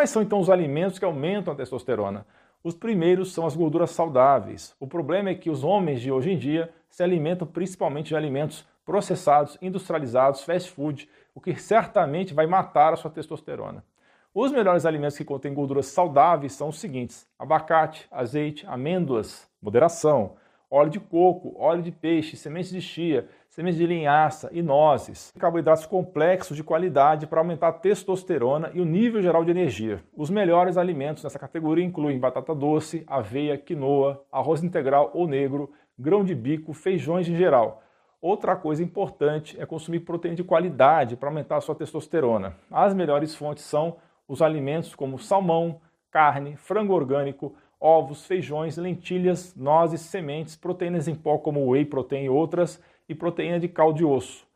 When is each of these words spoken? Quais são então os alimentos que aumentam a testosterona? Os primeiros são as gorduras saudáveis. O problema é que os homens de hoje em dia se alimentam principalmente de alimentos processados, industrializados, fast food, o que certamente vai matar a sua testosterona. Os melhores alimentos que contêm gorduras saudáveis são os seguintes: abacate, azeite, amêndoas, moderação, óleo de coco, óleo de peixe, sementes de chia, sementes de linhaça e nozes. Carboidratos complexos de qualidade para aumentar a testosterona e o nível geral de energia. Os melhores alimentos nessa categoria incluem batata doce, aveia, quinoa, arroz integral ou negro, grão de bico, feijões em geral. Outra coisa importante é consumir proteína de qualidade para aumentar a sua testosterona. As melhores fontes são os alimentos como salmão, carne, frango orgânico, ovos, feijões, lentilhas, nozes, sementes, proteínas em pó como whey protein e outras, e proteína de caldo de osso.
Quais 0.00 0.08
são 0.08 0.22
então 0.22 0.40
os 0.40 0.48
alimentos 0.48 0.98
que 0.98 1.04
aumentam 1.04 1.52
a 1.52 1.56
testosterona? 1.56 2.24
Os 2.64 2.74
primeiros 2.74 3.34
são 3.34 3.46
as 3.46 3.54
gorduras 3.54 3.90
saudáveis. 3.90 4.74
O 4.80 4.86
problema 4.86 5.28
é 5.28 5.34
que 5.34 5.50
os 5.50 5.62
homens 5.62 6.00
de 6.00 6.10
hoje 6.10 6.30
em 6.30 6.38
dia 6.38 6.72
se 6.88 7.02
alimentam 7.02 7.46
principalmente 7.46 8.08
de 8.08 8.16
alimentos 8.16 8.66
processados, 8.82 9.58
industrializados, 9.60 10.42
fast 10.42 10.70
food, 10.70 11.06
o 11.34 11.40
que 11.40 11.54
certamente 11.56 12.32
vai 12.32 12.46
matar 12.46 12.94
a 12.94 12.96
sua 12.96 13.10
testosterona. 13.10 13.84
Os 14.32 14.50
melhores 14.50 14.86
alimentos 14.86 15.18
que 15.18 15.24
contêm 15.24 15.52
gorduras 15.52 15.88
saudáveis 15.88 16.54
são 16.54 16.70
os 16.70 16.80
seguintes: 16.80 17.28
abacate, 17.38 18.08
azeite, 18.10 18.66
amêndoas, 18.66 19.46
moderação, 19.60 20.32
óleo 20.70 20.90
de 20.90 21.00
coco, 21.00 21.54
óleo 21.58 21.82
de 21.82 21.90
peixe, 21.90 22.36
sementes 22.36 22.70
de 22.70 22.80
chia, 22.80 23.28
sementes 23.48 23.78
de 23.78 23.86
linhaça 23.86 24.48
e 24.52 24.62
nozes. 24.62 25.32
Carboidratos 25.38 25.84
complexos 25.84 26.56
de 26.56 26.62
qualidade 26.62 27.26
para 27.26 27.40
aumentar 27.40 27.68
a 27.68 27.72
testosterona 27.72 28.70
e 28.72 28.80
o 28.80 28.84
nível 28.84 29.20
geral 29.20 29.44
de 29.44 29.50
energia. 29.50 30.02
Os 30.16 30.30
melhores 30.30 30.76
alimentos 30.76 31.24
nessa 31.24 31.38
categoria 31.38 31.84
incluem 31.84 32.18
batata 32.20 32.54
doce, 32.54 33.02
aveia, 33.08 33.58
quinoa, 33.58 34.24
arroz 34.30 34.62
integral 34.62 35.10
ou 35.12 35.26
negro, 35.26 35.72
grão 35.98 36.24
de 36.24 36.34
bico, 36.34 36.72
feijões 36.72 37.28
em 37.28 37.34
geral. 37.34 37.82
Outra 38.22 38.54
coisa 38.54 38.82
importante 38.82 39.60
é 39.60 39.66
consumir 39.66 40.00
proteína 40.00 40.36
de 40.36 40.44
qualidade 40.44 41.16
para 41.16 41.28
aumentar 41.28 41.56
a 41.56 41.60
sua 41.60 41.74
testosterona. 41.74 42.54
As 42.70 42.94
melhores 42.94 43.34
fontes 43.34 43.64
são 43.64 43.96
os 44.28 44.40
alimentos 44.40 44.94
como 44.94 45.18
salmão, 45.18 45.80
carne, 46.10 46.54
frango 46.56 46.92
orgânico, 46.92 47.54
ovos, 47.80 48.26
feijões, 48.26 48.76
lentilhas, 48.76 49.54
nozes, 49.56 50.02
sementes, 50.02 50.54
proteínas 50.54 51.08
em 51.08 51.14
pó 51.14 51.38
como 51.38 51.66
whey 51.70 51.84
protein 51.84 52.24
e 52.24 52.28
outras, 52.28 52.80
e 53.08 53.14
proteína 53.14 53.58
de 53.58 53.68
caldo 53.68 53.98
de 53.98 54.04
osso. 54.04 54.49